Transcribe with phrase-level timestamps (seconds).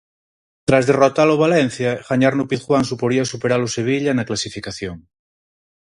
[0.67, 4.97] Tras derrotar o Valencia, gañar no Pizjuán suporía superar o Sevilla na clasificación.